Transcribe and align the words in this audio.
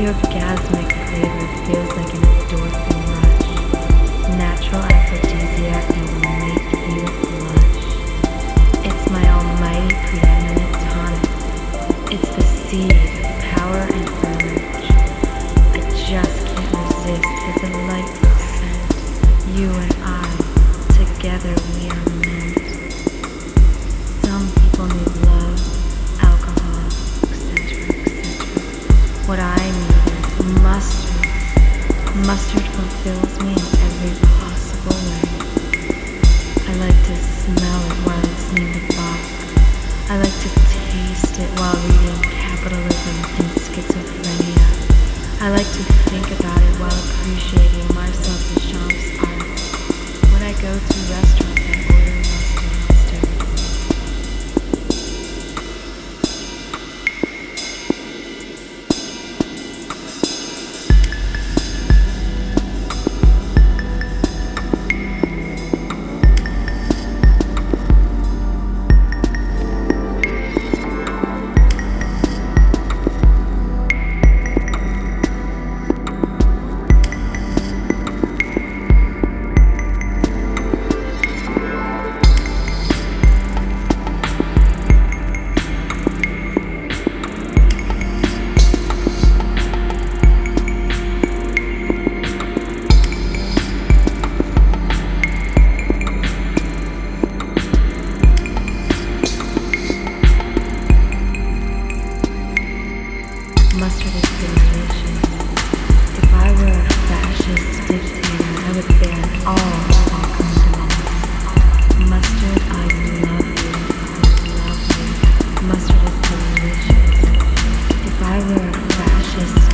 orgasmic 0.00 0.90
flavor 1.08 1.46
feels 1.66 1.90
like 1.96 2.12
an 2.14 2.20
endorphin 2.24 3.00
rush. 3.12 3.48
Natural 4.38 4.82
aphrodisiac 4.82 5.84
that 5.86 6.04
will 6.08 6.20
make 6.40 6.72
you 6.88 7.04
blush. 7.28 7.84
It's 8.88 9.04
my 9.10 9.24
almighty 9.28 9.92
preeminent 10.08 10.72
tonic. 10.88 11.22
It's 12.10 12.30
the 12.36 12.42
seed 12.42 12.90
of 12.90 13.36
power 13.52 13.82
and 13.92 14.08
urge. 14.32 14.88
I 15.72 15.80
just 16.08 16.40
can't 16.46 16.72
resist 16.72 17.28
the 17.44 17.68
delightful 17.68 18.32
scent. 18.48 18.80
You 19.58 19.68
and 19.70 19.94
I, 20.02 20.24
together 20.96 21.54
Mustard 32.26 32.62
fulfills 32.62 33.42
me 33.42 33.50
in 33.50 33.66
every 33.82 34.14
possible 34.38 34.94
way. 35.10 35.26
I 36.68 36.74
like 36.78 37.00
to 37.10 37.16
smell 37.16 37.80
it 37.82 37.98
while 38.06 38.22
listening 38.22 38.72
the 38.72 38.94
box. 38.94 39.22
I 40.08 40.18
like 40.18 40.38
to 40.46 40.50
taste 40.70 41.40
it 41.40 41.50
while 41.58 41.74
reading 41.82 42.22
capitalism 42.22 43.16
and 43.42 43.50
schizophrenia. 43.58 44.68
I 45.42 45.50
like 45.50 45.66
to 45.66 45.82
think 46.10 46.30
about 46.38 46.62
it 46.62 46.74
while 46.78 46.94
appreciating 46.94 47.91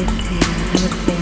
I 0.00 0.02
would 0.02 0.94
say. 1.04 1.19